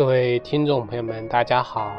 [0.00, 1.94] 各位听众朋友们，大家好，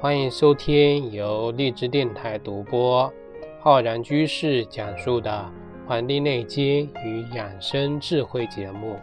[0.00, 3.12] 欢迎收听由荔枝电台独播、
[3.58, 5.52] 浩然居士讲述的
[5.88, 9.00] 《黄帝内经与养生智慧》节目。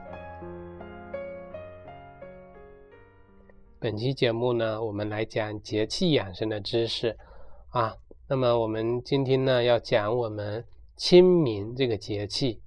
[3.78, 7.18] 本期节目呢，我们来讲节气养生的知识
[7.72, 7.98] 啊。
[8.30, 10.64] 那么我们今天呢，要讲我们
[10.96, 12.62] 清明这个节气。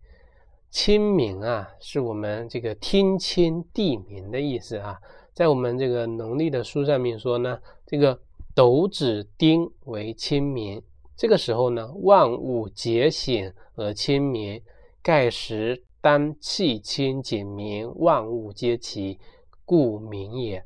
[0.70, 4.98] 清明啊，是我们这个天清地明的意思啊。
[5.34, 8.20] 在我们这个农历的书上面说呢，这个
[8.54, 10.80] 斗指丁为清明，
[11.16, 14.62] 这个时候呢，万物皆醒而清明，
[15.02, 19.18] 盖时当气清景明，万物皆齐，
[19.64, 20.64] 故明也。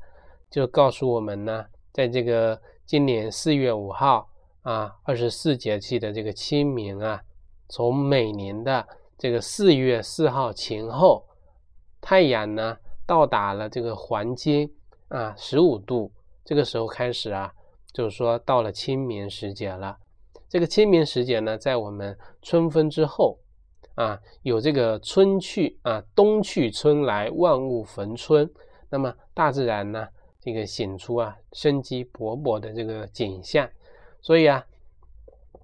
[0.51, 4.29] 就告诉我们呢，在这个今年四月五号
[4.61, 7.19] 啊，二十四节气的这个清明啊，
[7.67, 11.25] 从每年的这个四月四号前后，
[11.99, 12.77] 太阳呢。
[13.09, 14.71] 到达了这个黄金
[15.07, 16.11] 啊十五度，
[16.45, 17.51] 这个时候开始啊，
[17.91, 19.97] 就是说到了清明时节了。
[20.47, 23.39] 这个清明时节呢，在我们春分之后
[23.95, 28.47] 啊，有这个春去啊，冬去春来，万物逢春。
[28.91, 30.07] 那么大自然呢，
[30.39, 33.67] 这个显出啊生机勃勃的这个景象。
[34.21, 34.63] 所以啊，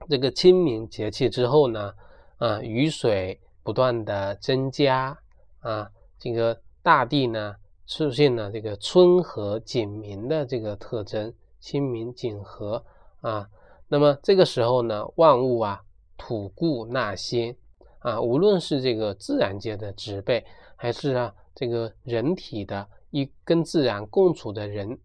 [0.09, 1.93] 这个清明节气之后呢，
[2.37, 5.15] 啊雨水不断的增加
[5.59, 6.59] 啊，这个。
[6.85, 7.55] 大地呢
[7.87, 12.85] 出现了这个春和景明的这个特征，清明景和
[13.21, 13.49] 啊。
[13.87, 15.81] 那么这个时候呢，万物啊
[16.15, 17.55] 吐故纳新
[17.97, 24.99] 啊，无论是这个自然界的植被，还是啊这个人体的一跟自然共处的人，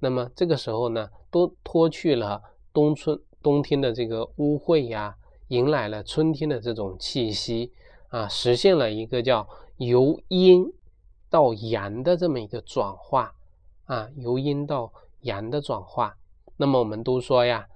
[0.00, 2.42] 那么这个时候呢，都脱去了
[2.72, 5.14] 冬春冬天的这个污秽呀，
[5.46, 7.72] 迎来了春天的这种气息
[8.08, 10.72] 啊，实现了一个叫由阴。
[11.30, 13.32] 到阳的这么一个转化
[13.84, 16.16] 啊，由阴到阳的转化。
[16.56, 17.66] 那么我们都说呀，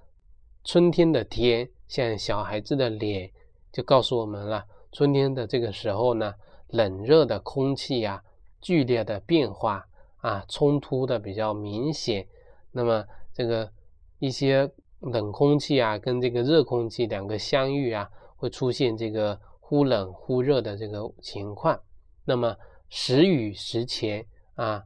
[0.63, 3.31] 春天的天像小孩子的脸，
[3.71, 6.35] 就告诉我们了，春天的这个时候呢，
[6.67, 8.21] 冷热的空气呀，
[8.61, 9.87] 剧烈的变化
[10.17, 12.27] 啊，冲突的比较明显。
[12.71, 13.71] 那么这个
[14.19, 21.79] 一些冷空气啊，跟这个热空气两个相遇啊，会出现这个忽冷忽热的这个情况。
[22.25, 22.55] 那么
[22.97, 24.25] 时雨时晴
[24.55, 24.81] 啊，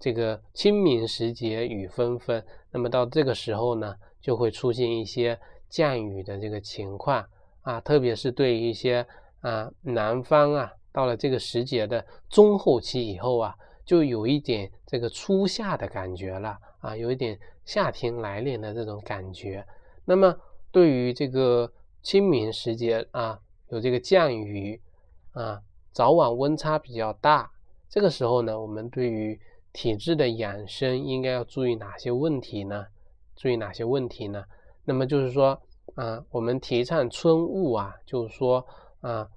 [0.00, 7.24] 这个清明时节雨纷纷，那么到这个时候呢，就会出现一些降雨的这个情况
[7.60, 9.06] 啊，特别是对于一些
[9.42, 19.64] 啊南方啊，到了这个时节的中后期以后啊，就有一点这个初夏的感觉了啊，有一点夏天来临的这种感觉。
[20.04, 20.36] 那么
[20.72, 21.72] 对于这个
[22.02, 24.82] 清明时节啊，有这个降雨
[25.30, 25.62] 啊。
[25.94, 27.51] 早晚温差比较大，
[27.92, 29.38] 这个时候呢，我们对于
[29.70, 32.86] 体质的养生应该要注意哪些问题呢？
[33.36, 34.42] 注意哪些问题呢？
[34.86, 35.60] 那么就是说，
[35.96, 38.66] 啊，我们提倡春捂啊，就是说，
[39.02, 39.28] 啊，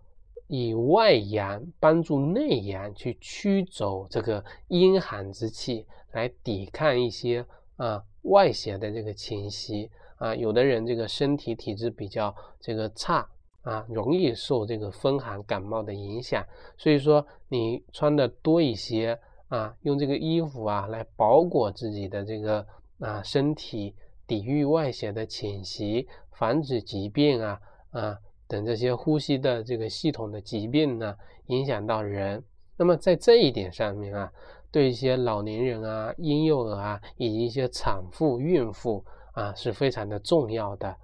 [0.48, 7.46] 以外阳帮助内阳去驱走这个阴寒之气，来抵抗一些
[7.76, 10.34] 啊外邪的这个侵袭啊。
[10.34, 13.28] 有的人这个身体体质比较这个差。
[13.66, 16.46] 啊，容易受这个风寒感冒的影响，
[16.78, 22.66] 所以说你穿的多一些啊，用这个衣服啊来包裹自己的这个
[23.00, 23.96] 啊身体，
[24.28, 27.60] 抵御外邪的侵袭，防止疾病啊
[27.90, 28.18] 啊
[28.48, 31.16] 等这些呼吸的这个系统的疾病呢
[31.48, 32.44] 影响到人。
[32.78, 34.32] 那么在这一点上面啊，
[34.70, 39.04] 对一些老年人啊、婴幼儿啊以及一些产妇、孕妇
[39.34, 40.96] 啊是非常的重要的。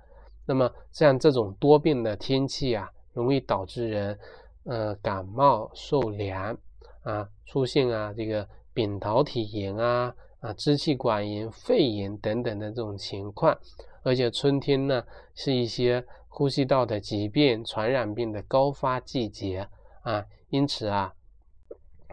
[0.52, 4.20] 那么像这种多变的天气啊，容易导致人
[4.66, 6.58] 呃感冒受凉
[7.04, 13.58] 啊，出现啊这个扁桃体炎啊啊支气管炎、肺炎等等的这种情况。
[14.04, 15.02] 而且春天呢
[15.34, 19.70] 是一些呼吸道的疾病、传染病的高发季节
[20.02, 21.14] 啊，因此啊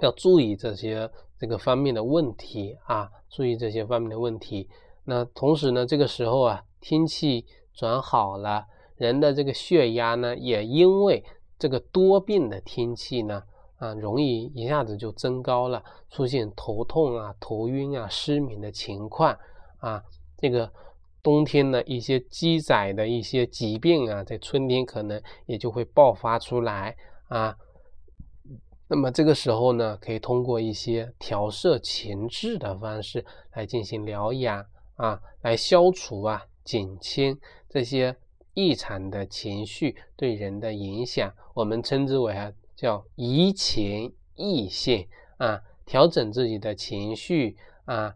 [0.00, 4.69] 要注意这些这个方面的问题啊，注意这些方面的问题。
[5.06, 7.44] 那同时呢，这个时候啊天气。
[7.79, 8.67] 转好了，
[8.97, 11.25] 人的这个血压呢，也因为
[11.61, 13.41] 这个多变的天气呢，
[13.77, 15.81] 啊，容易一下子就增高了，
[16.11, 19.39] 出现头痛啊、头晕啊、失眠的情况
[19.79, 20.03] 啊。
[20.37, 20.69] 这个
[21.23, 26.97] 冬天呢，一些积载的一些疾病啊，在春天可能也就会爆发出来
[27.29, 27.57] 啊。
[28.89, 34.67] 那么这个时候呢，可以通过一些调摄情志的方式来进行疗养
[34.97, 36.45] 啊，来消除啊。
[36.69, 38.15] 减轻这些
[38.53, 47.56] 异常的情绪对人的影响，我们称之为啊叫移情易性啊，调整自己的情绪
[47.87, 48.15] 啊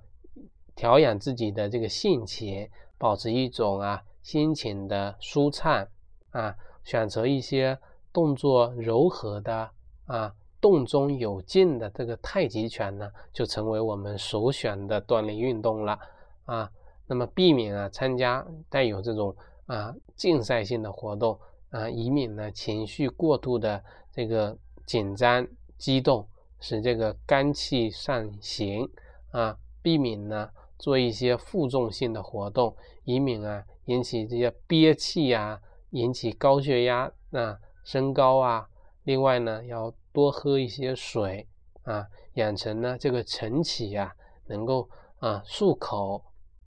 [0.74, 2.68] 调养自己的这个性情，
[2.98, 5.88] 保持一种啊心情的舒畅
[6.32, 6.54] 啊，
[6.84, 7.78] 选择一些
[8.12, 9.70] 动作柔和的
[10.04, 15.98] 啊动中有静的这个太极拳呢，就成为我们首选的锻炼运动了
[16.44, 16.70] 啊。
[17.06, 19.34] 那么避免啊参加带有这种
[19.66, 21.38] 啊竞赛性的活动
[21.70, 24.56] 啊，以免呢情绪过度的这个
[24.86, 25.46] 紧张
[25.78, 26.26] 激动，
[26.60, 28.88] 使这个肝气上行
[29.30, 35.60] 啊，避免呢做一些负重性的活动，以免啊引起这些憋气啊，
[35.90, 38.68] 引起高血压啊升高啊。
[39.04, 41.46] 另外呢，要多喝一些水
[41.82, 44.14] 啊，养成呢这个晨起啊，
[44.46, 44.88] 能够
[45.18, 46.22] 啊漱口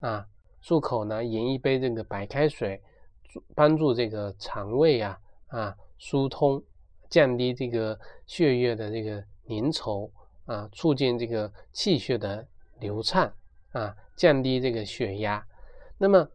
[0.07, 0.27] 啊。
[0.63, 2.81] 漱口呢，饮一杯这个白开水，
[3.55, 6.63] 帮助这个肠胃啊啊疏通，
[7.11, 10.11] 降低这个血液的这个凝稠
[10.47, 12.47] 啊，促进这个气血的
[12.81, 13.31] 流畅
[13.73, 15.47] 啊，降低这个血压。
[15.99, 16.27] 那么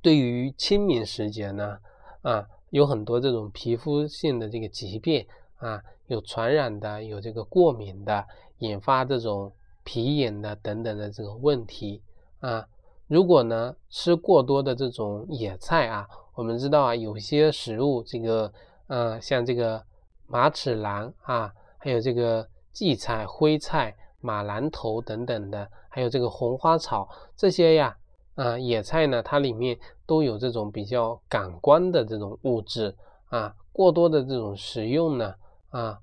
[0.00, 1.78] 对于清明时节呢
[2.22, 5.26] 啊，有很多这种皮肤性的这个疾病
[5.56, 8.24] 啊，有传染的，有这个过敏的，
[8.58, 9.52] 引发这种
[9.82, 12.00] 皮炎的等等的这个问题
[12.40, 12.66] 啊。
[13.08, 18.52] 如果呢吃过多的这种野菜啊，我们知道啊，有些食物这个
[18.88, 19.80] 呃，像这个
[20.26, 27.96] 马齿兰啊，还有这个荠菜、灰菜、马兰头等等的，还有这个红花草这些呀
[28.34, 32.92] 啊，野菜呢，它里面都有这种比较感官的这种物质
[33.28, 35.34] 啊，过多的这种食用呢
[35.70, 35.98] 啊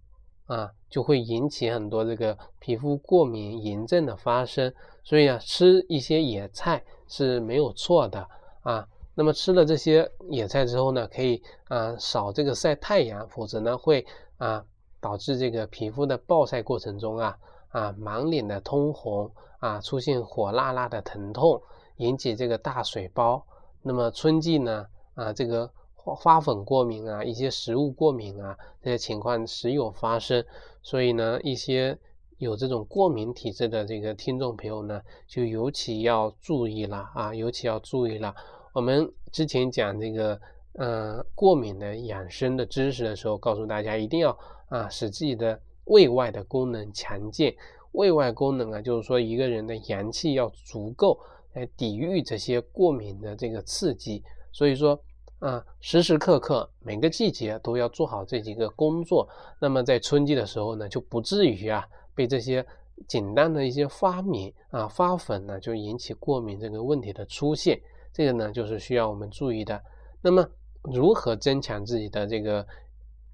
[0.45, 4.71] 啊，就会引起很多这个皮肤过敏炎症的发生。
[5.03, 6.83] 所以啊，吃一些野菜。
[7.05, 8.27] 是没有错的
[8.61, 8.87] 啊。
[9.13, 14.03] 那么吃了这些野菜之后呢，可以啊少这个晒太阳，否则呢会
[14.37, 14.65] 啊
[14.99, 17.37] 导致这个皮肤的暴晒过程中啊
[17.69, 19.29] 啊满脸的通红
[19.59, 21.61] 啊，出现火辣辣的疼痛，
[21.97, 23.45] 引起这个大水包。
[23.83, 25.69] 那么春季呢啊这个
[26.03, 30.43] 花粉过敏啊，一些食物过敏啊这些情况时有发生。
[30.81, 31.97] 所以呢一些。
[32.39, 38.35] 有这种过敏体质的这个听众朋友呢，就尤其要注意了啊，尤其要注意了。
[38.73, 40.37] 我们之前讲这个
[40.73, 47.55] 呃过敏的养生的知识的时候，告诉大家一定要啊使自己的胃外的功能强健。
[47.93, 51.17] 胃外功能啊，就是说一个人的阳气要足够
[51.53, 54.21] 来抵御这些过敏的这个刺激。
[54.51, 54.99] 所以说
[55.43, 59.27] 啊，时时刻刻每个季节都要做好这几个工作。
[59.59, 61.85] 那么在春季的时候呢，就不至于啊。
[62.15, 62.65] 被这些
[63.07, 67.77] 简单的一些发敏啊发粉呢，就引起过敏这个问题的出现，
[68.13, 69.81] 这个呢就是需要我们注意的。
[70.21, 70.47] 那么
[70.83, 72.65] 如何增强自己的这个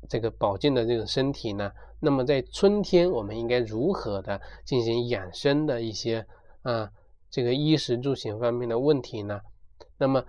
[0.07, 1.71] 这个保健的这个身体呢？
[2.00, 6.25] 那么在春天我们应该如何的进行养生的一些
[6.63, 6.89] 啊
[7.29, 9.41] 这个衣食住行方面的问题呢？
[9.97, 10.23] 那么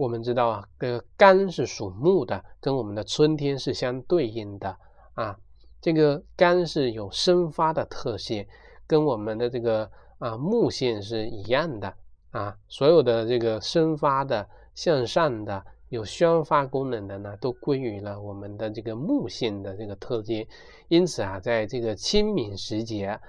[0.00, 4.74] 我们知道啊，这个肝是属木的，跟我们的春天是相对应的
[5.12, 5.38] 啊。
[5.78, 8.46] 这个肝是有生发的特性，
[8.86, 11.94] 跟我们的这个啊木性是一样的
[12.30, 12.56] 啊。
[12.66, 20.46] 所有的这个生发的、向上的、有宣发功能的呢，都归于了我们的这个木性的这个特性。
[20.88, 23.20] 因此啊，在这个清明时节，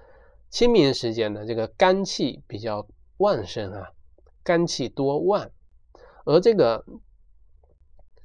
[0.49, 2.87] 清明时节呢，这个肝气比较
[3.17, 3.89] 旺盛啊，
[4.41, 5.49] 肝气多旺，
[6.25, 6.85] 而这个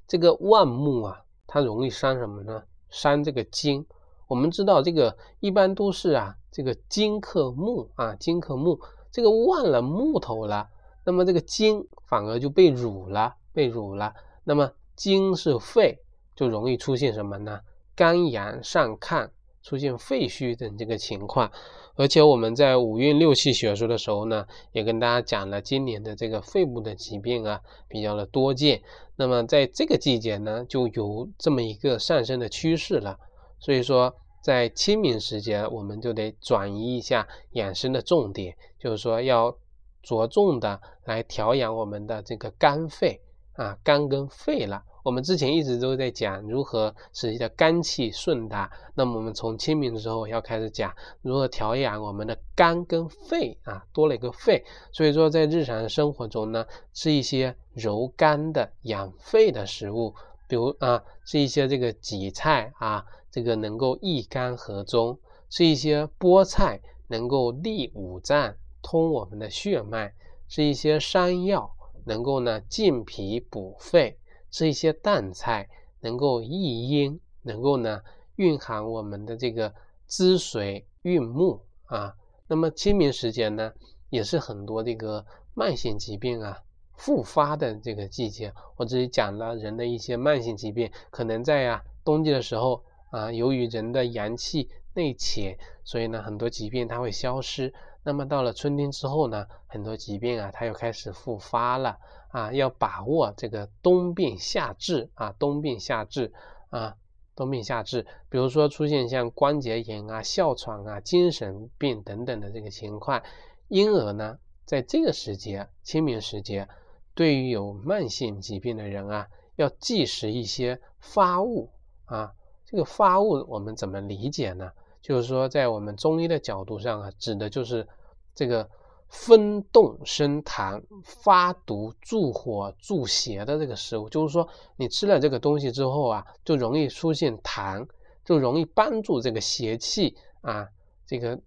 [0.07, 2.63] 这个旺木啊，它容易伤什么呢？
[2.89, 3.87] 伤这个金。
[4.29, 10.69] 我们知道这个一般都是啊，这个金克木啊，金克木，这个万了木头了，
[11.05, 14.15] 那么这个金反而就被辱了，被辱了。
[14.45, 16.03] 那么金是肺，
[16.35, 17.61] 就容易出现什么呢？
[17.95, 19.31] 肝阳上亢，
[19.67, 21.51] 出现肺虚等这个情况。
[21.97, 28.81] 而且我们在五运六气学说的时候呢，也跟大家讲了今年的这个肺部的疾病啊，比较的多见。
[29.17, 33.19] 那么在这个季节呢，就有这么一个上升的趋势了。
[33.59, 39.57] 所以说，在清明时节，我们就得转移一下养生的重点，就是说要
[40.03, 43.21] 着重的来调养我们的这个肝肺
[43.55, 44.85] 啊，肝跟肺了。
[45.07, 54.65] 我们之前一直都在讲如何使你的肝气顺达，那么我们从清明的时候要开始讲如何调养我们的肝跟肺啊，多了一个肺。
[54.91, 60.13] 所以说，在日常生活中呢，吃一些柔肝的、养肺的食物，
[60.49, 63.07] 比如啊，吃一些这个荠菜啊。
[63.31, 65.17] 这个能够益肝和中，
[65.51, 70.11] 是一些菠菜能够利五脏、通我们的血脉；
[70.49, 71.71] 是一些山药
[72.07, 74.17] 能够呢健脾补肺；
[74.51, 75.69] 是一些淡菜
[76.01, 78.01] 能够益阴，能够呢
[78.37, 79.75] 蕴含我们的这个
[80.07, 82.15] 滋水运木啊。
[82.49, 83.73] 那么清明时节呢，
[84.09, 85.25] 也是很多这个
[85.55, 86.63] 慢性疾病啊
[86.95, 88.53] 复发的这个季节。
[88.77, 97.75] 我这里讲了人的一些慢性疾病，可能在呀冬季的时候啊，由于人的阳气内潜，所以呢很多疾病它会消失。
[98.05, 101.99] 那么到了春天之后呢，很多疾病啊它又开始复发了
[102.37, 106.35] 啊，要把握这个冬病夏治啊，冬病夏治
[106.69, 106.95] 啊。
[107.35, 113.23] 冬病夏治，比如说出现像关节炎啊、哮喘啊、精神病等等的这个情况，
[113.69, 116.69] 因而呢，在这个时节，清明时节，
[117.15, 121.71] 对于有慢性疾病的人啊，要忌食一些发物
[122.05, 122.35] 啊。
[122.67, 124.73] 这个发物我们怎么理解呢？
[125.01, 127.89] 就是说，在我们中医的角度上啊，指的就是
[128.35, 128.69] 这个。
[129.09, 134.47] 风动生痰、发毒、助火、助邪的这个食物，就是说
[134.77, 137.87] 你吃了这个东西之后啊，就容易出现痰，
[138.25, 140.69] 就容易帮助这个邪气啊，
[141.07, 141.39] 这个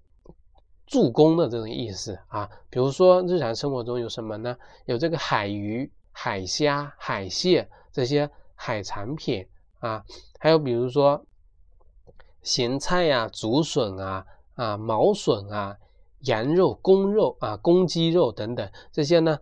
[0.88, 2.50] 助攻的这种意思啊。
[2.70, 4.58] 比如说日常生活中有什么呢？
[4.86, 9.46] 有这个海鱼、海虾、海蟹这些海产品
[9.80, 10.04] 啊，
[10.40, 11.26] 还有比如说
[12.42, 14.26] 咸菜呀、竹笋啊、
[14.56, 15.78] 啊毛笋啊。
[16.22, 19.40] 羊肉、公肉啊、公鸡肉等等，这些呢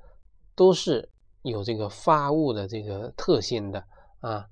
[0.56, 1.10] 都是
[1.42, 3.84] 有这个发物的这个特性的
[4.20, 4.48] 啊。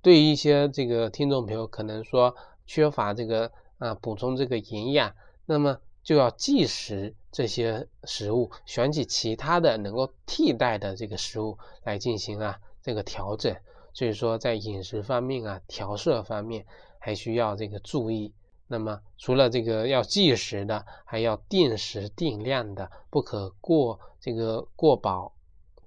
[0.00, 2.34] 对于一些这个听众朋友可能说
[2.66, 13.54] 缺乏这个啊补充这个营养，那么就要忌食这些食物，选取其他的能够替代的这个食物来进行啊这个调整。
[13.92, 16.64] 所以说在饮食方面啊调摄方面
[16.98, 18.32] 还需要这个注意。
[18.70, 25.32] 那么，除了这个要计时的，还要定时定量的，不可过这个过饱、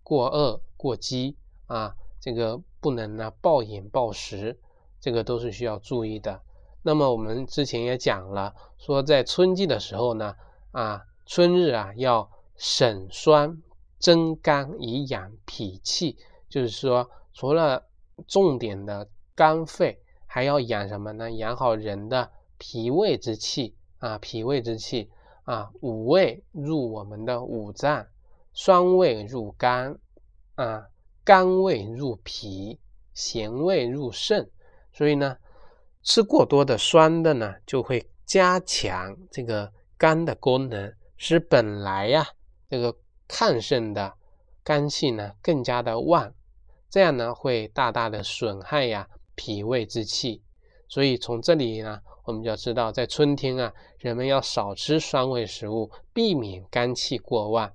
[0.01, 4.59] 过饿、过饥啊，这个不能呢暴饮暴食，
[4.99, 6.41] 这个都是需要注意的。
[6.81, 10.35] 那么我们之前也讲了，说在春季的时候呢，
[10.71, 13.61] 啊，春日啊要省酸
[13.99, 16.17] 增甘以养脾气，
[16.49, 17.85] 就是说除了
[18.27, 21.31] 重点的肝肺，还要养什么呢？
[21.31, 22.31] 养好人的。
[22.63, 25.09] 脾胃之气啊，脾胃之气
[25.45, 28.05] 啊，五味入我们的五脏，
[28.53, 29.97] 酸味入肝
[30.53, 30.85] 啊，
[31.23, 32.79] 甘味入脾，
[33.15, 34.47] 咸味入肾。
[34.93, 35.35] 所以呢，
[36.03, 42.27] 吃过多的酸的呢，就会加强这个肝的功能，使本来呀
[42.69, 42.95] 这个
[43.27, 44.13] 亢盛的
[44.63, 46.31] 肝气呢更加的旺，
[46.91, 50.43] 这样呢会大大的损害呀脾胃之气。
[50.87, 51.99] 所以从这里呢。
[52.23, 57.73] 我们就要知道，在春天啊，人们要少吃酸味食物，避免肝气过旺。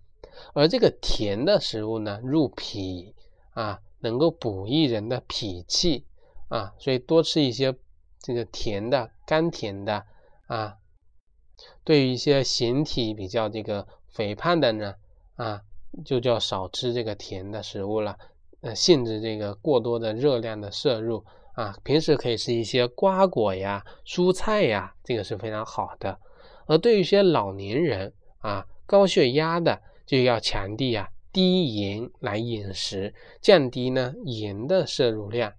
[0.52, 3.14] 而这个甜的食物呢，入脾
[3.54, 6.04] 啊，能够补益人的脾气
[6.48, 7.74] 啊，所以多吃一些
[8.20, 10.04] 这个甜的、甘甜的
[10.46, 10.76] 啊。
[11.84, 14.94] 对于一些形体比较这个肥胖的呢，
[15.36, 15.62] 啊，
[16.04, 18.18] 就叫少吃这个甜的食物了，
[18.60, 21.24] 呃，限制这个过多的热量的摄入。
[21.56, 26.18] 啊，平时可以吃一些瓜果呀、蔬菜呀，这个是非常好的。
[26.66, 35.52] 而对于一些老年人啊、高血压的，就要强调啊低盐来饮食，降低呢盐的摄入量。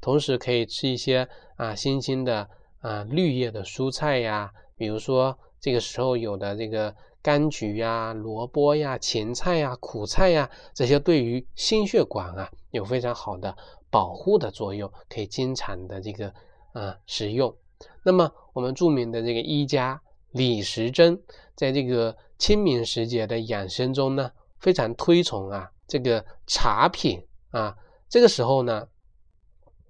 [0.00, 2.48] 同时可以吃一些啊新鲜的
[2.80, 13.56] 啊绿叶的蔬菜呀，比如说这个时候有的这个柑橘呀、萝卜呀、芹菜呀、苦菜呀，这些对于心血管啊有非常好的。
[13.90, 16.32] 保护的作用可以经常的这个
[16.72, 17.54] 啊食用。
[18.02, 20.00] 那么我们著名的这个医家
[20.30, 21.20] 李时珍，
[21.54, 27.76] 在这个清明时节的养生中呢，非常推崇啊这个茶品啊。
[28.08, 28.88] 这个时候呢，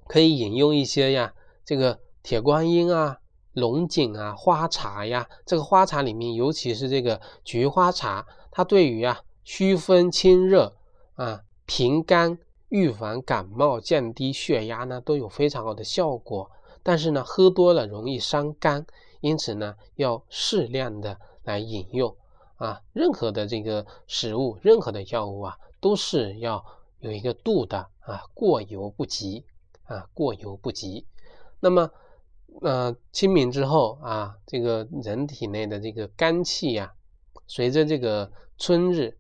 [0.09, 1.33] 可以饮用一些呀
[1.65, 3.21] 这个铁观音啊、
[3.53, 5.29] 龙井啊、花茶呀。
[5.45, 10.75] 这个花茶里面，尤其是这个菊花茶，它对于啊祛风清热
[11.15, 12.39] 啊、平肝。
[12.69, 16.51] 预防感冒、降低血压呢，都有非常好的效果。
[16.83, 18.87] 但是呢，喝多了容易伤肝，
[19.21, 22.17] 因此呢，要适量的来饮用
[22.57, 22.81] 啊。
[22.95, 26.65] 任何的这个食物，任何的药物啊，都是要
[27.01, 29.45] 有一个度的啊，过犹不及
[29.85, 31.07] 啊，过犹不及。
[31.61, 31.91] 那么，
[32.61, 36.93] 呃，清明之后啊，这个人体内的这个肝气呀，
[37.47, 39.17] 随着这个春日。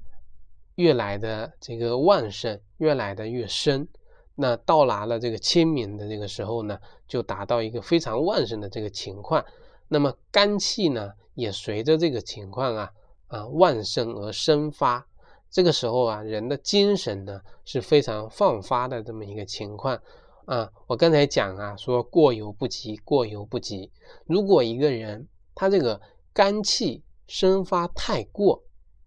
[0.77, 3.87] 越来的这个旺盛，越来的越深。
[4.35, 9.45] 那到达了这个清明的这个时候呢，就达到一个非常旺盛的这个情况。
[9.87, 12.91] 那么肝气呢，也随着这个情况啊
[13.29, 15.07] 啊旺盛而生发。
[15.51, 20.01] 这个时候啊，人的精神呢是非常放发的这么一个情况
[20.47, 20.73] 啊。
[20.87, 23.91] 我刚才讲啊，说过犹不及，过犹不及。
[24.27, 26.01] 如果一个人他这个
[26.33, 28.63] 肝气，生发太过，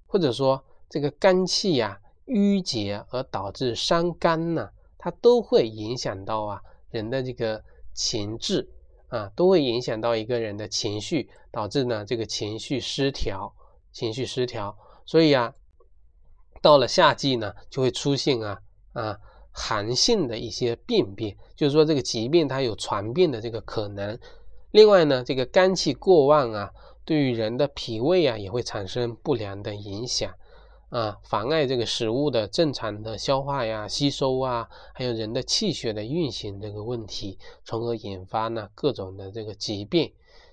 [0.08, 7.64] 或者说这个肝气呀郁结而导致伤肝呢，它都会影响到啊人的这个
[7.94, 8.68] 情志
[9.10, 13.54] 啊，都会影响到一个人的情绪，导致呢这个情绪失调，
[13.92, 14.76] 情绪失调。
[15.06, 15.54] 所以啊，
[16.62, 18.60] 到了夏季呢，就会出现啊
[18.94, 19.20] 啊
[19.56, 24.20] 寒性的一些病变，就是说这个疾病它有传变的这个可能。
[24.72, 26.72] 另外呢，这个肝气过旺啊。
[27.08, 30.34] 对于人的脾胃啊，也会产生不良的影响
[30.90, 40.12] 啊，妨碍这个食物的正常的消化呀、吸收啊，还有人的气血的运行这个问题，从而引发呢各种的这个疾病。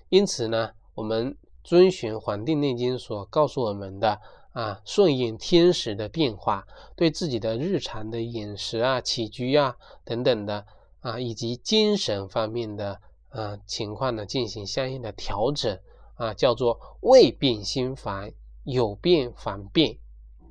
[0.09, 4.21] 因此呢，我们遵循《黄帝内经》所告诉我们的
[4.53, 10.65] 啊，顺应天时的变化，对自己的日常的饮食啊、起居啊等等的
[11.01, 15.77] 啊，以及精神方面的啊情况呢，进行相应的调整。
[16.15, 18.31] 啊，叫做未病先烦，
[18.65, 19.97] 有病防病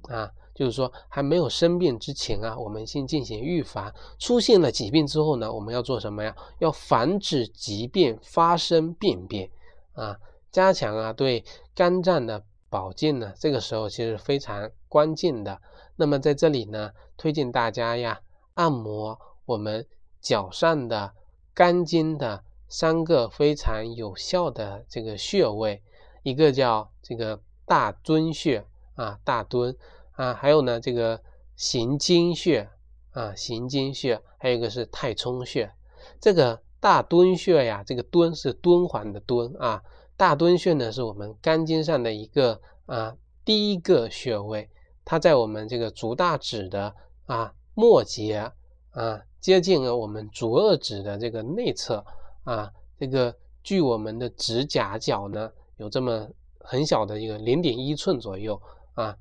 [0.08, 6.36] 啊，就是说还没有生病之前啊，我们先进行预防；出现了疾病之后呢，我们要做什么呀？
[6.58, 9.48] 要防止疾病发生病变
[9.94, 10.18] 啊，
[10.50, 11.44] 加强啊对
[11.76, 15.60] 肝脏的保健呢，这个时候其实非常关键的。
[15.96, 18.22] 那么在这里呢，推荐大家呀，
[18.54, 19.86] 按摩我们
[20.22, 21.12] 脚上的
[21.52, 22.42] 肝经的。
[22.74, 25.82] 三个非常有效的这个穴位，
[26.22, 28.64] 一个叫这个大敦穴
[28.94, 29.76] 啊，大敦
[30.12, 31.20] 啊，还有呢这个
[31.54, 32.70] 行经穴
[33.10, 35.70] 啊，行经穴，还有一个是太冲穴。
[36.18, 39.82] 这个大敦穴呀，这个敦是敦煌的敦啊，
[40.16, 44.68] 大敦穴呢是我们肝经上的一个啊第一个穴位，
[45.04, 46.94] 它在我们这个足大趾的
[47.26, 48.52] 啊末节
[48.90, 52.04] 啊，接近了我们足二趾的这个内侧。
[52.44, 58.60] 啊，这个距我们的指甲角呢，有这么很小的一个零点一寸左右
[58.94, 59.16] 啊。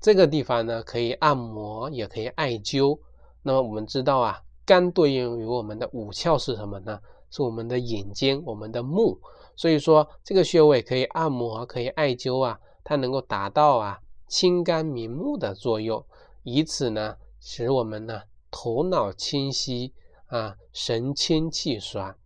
[0.00, 2.98] 这个地方呢，可以按摩，也可以艾灸。
[3.42, 6.98] 那么我们知道啊，肝对应于我们的五窍是什么呢？
[7.30, 9.20] 是我们的眼睛，我们的目。
[9.54, 16.04] 所以说这个穴位可以按摩，可以艾灸啊，它能够达到啊清肝明目的作用，
[16.42, 19.92] 以此呢，使我们呢头脑清晰
[20.26, 22.16] 啊，神清气爽。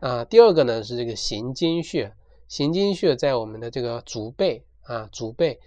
[0.00, 2.12] 啊，第二个呢是这个行经穴，
[2.48, 5.58] 行经穴在我们的这个足背啊，足背，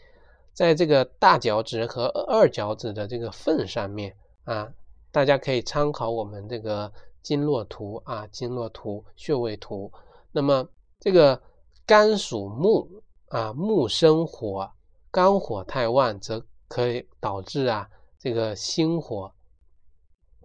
[0.53, 4.71] 在这个大脚趾和二脚趾的这个缝上面啊，
[5.11, 6.91] 大家可以参考我们这个
[7.23, 9.91] 经络图啊，经络图穴位图。
[10.37, 10.69] 那么
[10.99, 11.41] 这个
[11.83, 14.71] 肝属木啊，木生火，
[15.09, 19.33] 肝火太旺则可以导致啊这个心火。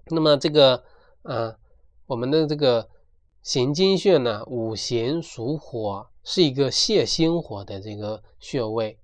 [0.07, 0.83] 那么这个
[1.25, 1.55] 啊，
[2.07, 2.89] 我们的这个。
[3.45, 8.97] 行经穴呢，五行属火，是一个泄心火的这个穴位。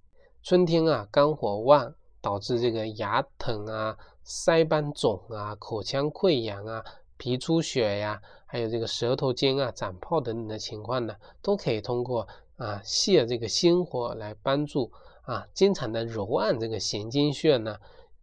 [0.44, 6.84] 春天啊，肝火旺，导致这个牙疼啊、腮帮肿啊、口腔溃疡啊、
[7.18, 12.26] 皮出血呀，还有这个舌头尖啊长泡等等的情况呢，都可以通过
[12.56, 14.90] 啊泄这个心火来帮助
[15.22, 15.46] 啊。
[15.52, 17.76] 经常的揉按这个行经穴呢，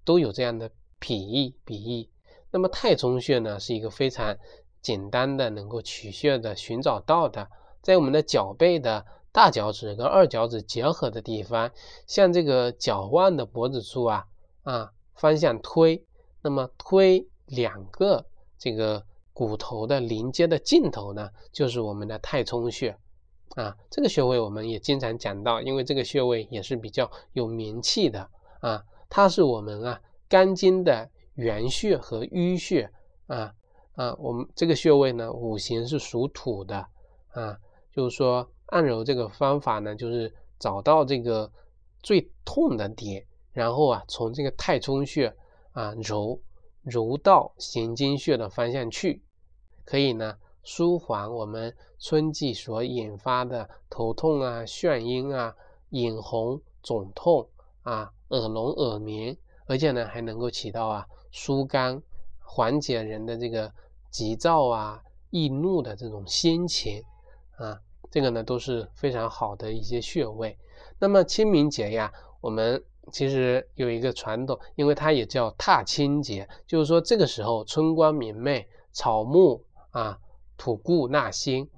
[0.03, 2.09] 都有这样的裨益裨益。
[2.49, 4.35] 那么太冲穴呢，是一个非常。
[4.81, 7.49] 简单的能够取穴的寻找到的，
[7.81, 11.71] 在我们的脚背的大脚趾跟二脚趾结合的地方，
[12.05, 14.27] 向这个脚腕的脖子处啊
[14.61, 16.05] 啊方向推，
[16.43, 22.97] 那么推两个这个骨头的连接的尽头呢，就是我们的太冲穴
[23.55, 23.75] 啊。
[23.89, 28.29] 这个穴位我们也经常讲到，因为这个穴位也是比较有名气的
[28.61, 32.91] 啊，它是我们啊肝经的原穴和淤穴
[33.27, 33.53] 啊。
[33.95, 36.85] 啊，我们这个穴位呢，五行是属土的
[37.29, 37.57] 啊，
[37.93, 41.49] 就是说按揉这个方法呢，就是找到这个
[42.03, 45.33] 最痛的点，然后啊，从这个太冲穴
[45.71, 46.37] 啊揉
[46.85, 49.21] 揉到行经穴的方向去，
[49.83, 55.53] 可以呢舒缓我们春季所引发的头痛啊、眩晕啊、
[55.89, 57.49] 眼红、肿痛
[57.83, 62.01] 啊、耳聋耳鸣，而且呢还能够起到啊疏肝、
[62.39, 63.73] 缓解人的这个。
[64.11, 67.03] 急躁啊、易怒的这种心情
[67.57, 70.57] 啊，这个呢都是非常好的一些穴位。
[70.99, 80.19] 那么清明节呀，我们其实有一个传统，因为它也叫踏青节，就是说这个时候春光明媚，草木啊、
[80.57, 81.69] 吐故纳新，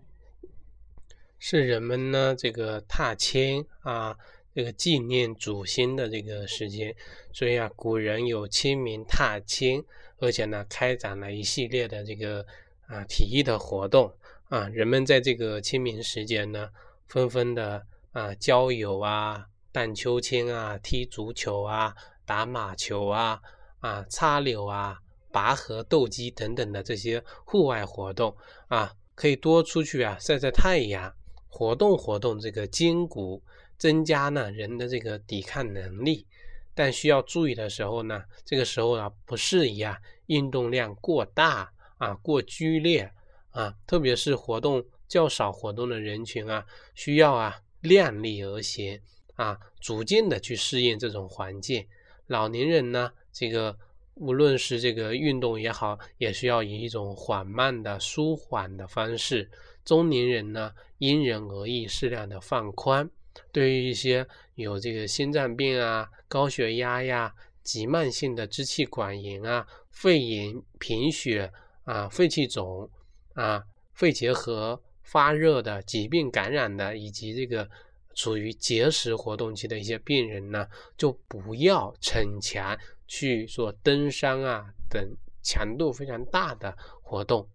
[1.39, 4.17] 是人们呢这个踏青啊、
[4.53, 6.95] 这个纪念祖先的这个时间。
[7.31, 9.85] 所以啊，古人有清明踏青。
[10.19, 12.43] 而且呢，开展了一系列的这个
[12.87, 14.11] 啊体育的活动
[14.49, 16.69] 啊，人们在这个清明时节呢，
[17.05, 19.45] 纷纷的啊郊游啊、
[19.77, 21.93] 荡秋千啊、踢足球啊、
[22.25, 23.39] 打马球啊、
[23.79, 24.97] 啊插柳啊、
[25.31, 28.35] 拔河、斗鸡等等的这些户外活动
[28.69, 31.13] 啊，可以多出去啊晒晒太阳，
[31.47, 33.43] 活动活动这个筋骨，
[33.77, 36.25] 增加呢人的这个抵抗能力。
[36.73, 43.13] 但需要注意的时候呢，这个时候啊不适宜啊运动量过大啊过剧烈
[43.51, 48.99] 啊，特别是活动较少活动的人群啊，需要啊量力而行
[49.37, 51.87] 啊，逐渐的去适应这种环境。
[52.27, 53.77] 老年人呢，这个
[54.15, 59.49] 无论是这个运动也好，也需要以一种缓慢的、舒缓的方式。
[59.85, 63.09] 中年人呢，因人而异，适量的放宽。
[63.51, 71.49] 对于一些有这个心脏病啊、高血压呀、急慢性的支气管炎啊、肺炎、贫血
[71.85, 72.89] 啊、肺气肿
[73.35, 77.69] 啊、肺结核、发热的疾病感染的，以及这个
[78.17, 82.75] 处于节食活动期的一些病人呢，就不要逞强
[83.07, 87.47] 去做登山啊等强度非常大的活动。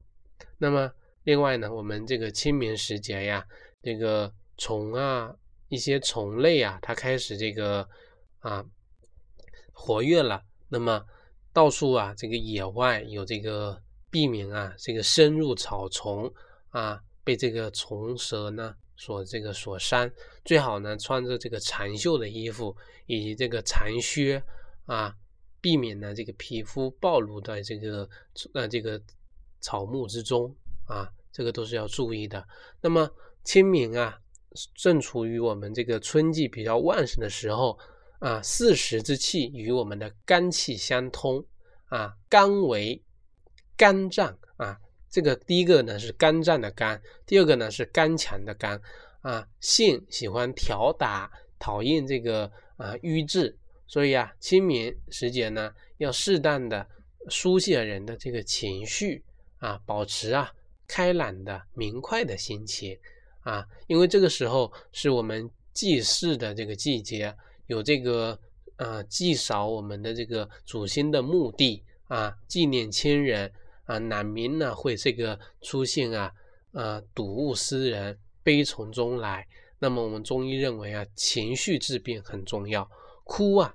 [0.59, 0.93] 那么，
[1.25, 3.45] 另外呢，我们这个清明时节呀，
[3.83, 5.35] 这个虫啊。
[5.69, 7.89] 一些虫类啊，它开始这个
[8.41, 8.63] 啊
[9.73, 10.43] 活跃了。
[10.69, 11.03] 那么
[11.51, 16.31] 到处啊，这个野外有这个避免啊，这个深入草丛
[16.69, 20.11] 啊，被这个虫蛇呢所这个所伤。
[20.45, 24.43] 最好呢穿着这个长袖的衣服以及这个长靴
[24.87, 25.15] 啊，
[25.61, 28.09] 避免呢这个皮肤暴露在这个
[28.55, 29.01] 呃这个
[29.61, 30.55] 草木之中
[30.87, 32.47] 啊，这个都是要注意的。
[32.81, 33.11] 那么
[33.43, 34.19] 清明啊。
[34.75, 37.79] 正处于我们这个春季比较旺盛的时候
[38.19, 41.43] 啊，四时之气与我们的肝气相通
[41.87, 43.03] 啊，肝为
[43.79, 44.79] 肝脏啊，
[45.13, 48.81] 这个第一个呢是肝脏的肝，第二个呢是肝强的肝
[49.21, 53.55] 啊，性喜欢调打，讨厌这个啊瘀滞，
[53.87, 56.85] 所以啊，清明时节呢要适当的
[57.29, 59.23] 疏泄人的这个情绪
[59.59, 60.51] 啊，保持啊
[60.89, 62.99] 开朗的明快的心情。
[63.43, 67.35] 啊，因为这个时候是我们祭祀的这个季节，
[67.67, 68.39] 有这个
[68.77, 73.53] 啊祭扫我们的这个祖先的墓地啊，纪念亲人
[73.85, 76.33] 啊，难民呢会这个出现啊
[76.73, 79.47] 啊睹物思人，悲从中来。
[79.79, 82.89] 那么我们中医认为啊，情绪治病很重要，
[83.25, 83.75] 哭啊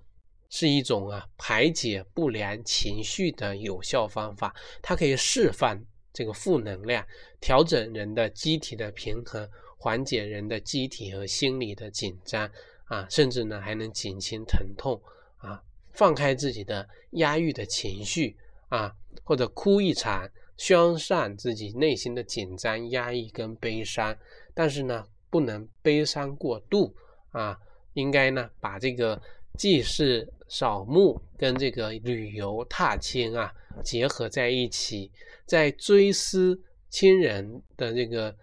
[0.50, 5.80] 是一种啊排解不良情绪的有效方法，它可以释放。
[6.14, 7.06] 这个负能量
[7.40, 12.50] 调整人的机体的平衡，缓解人的机体和心理的紧张
[12.86, 15.00] 啊，甚至呢还能减轻疼痛
[15.38, 15.62] 啊，
[15.94, 18.36] 放开自己的压抑的情绪
[18.70, 18.96] 啊，
[19.28, 24.18] 或者哭一场，消散自己内心的紧张、压抑跟悲伤。
[24.54, 26.96] 但是呢，不能悲伤过度
[27.32, 27.60] 啊，
[27.94, 29.22] 应该呢把这个
[29.58, 35.12] 祭祀、扫墓跟这个旅游踏青啊结合在一起。
[35.46, 36.58] 在追思
[36.90, 38.34] 亲人的这个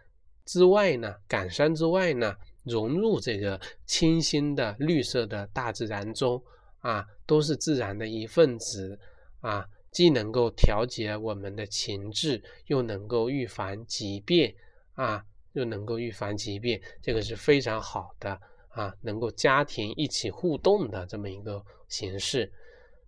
[0.45, 6.43] 之外呢，感伤之外呢，融入这个清新的绿色的大自然中
[6.81, 8.99] 啊，都是自然的一份子
[9.41, 14.55] 啊，既能够调节我们的情志，又能够预防疾病
[14.93, 22.53] 啊，又能够预防疾病，这个是非常好的啊，能够家庭一起互动的这么一个形式。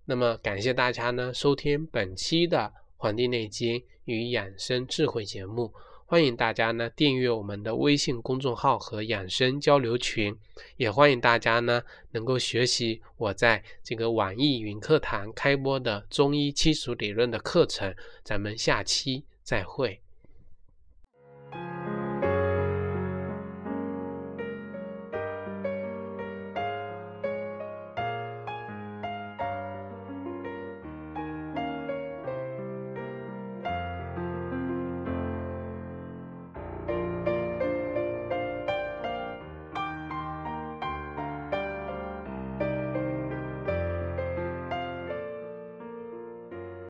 [0.06, 2.72] 那么感谢大家呢收听本期的。
[2.98, 5.70] 《黄帝内经与养生智慧》节目，
[6.08, 10.38] 欢迎大家呢订阅我们的微信公众号和养生交流群，
[10.76, 17.92] 也欢迎大家呢能够学习我在这个网易云课堂开播的中医基础理论的课程。
[18.22, 20.00] 咱们下期再会。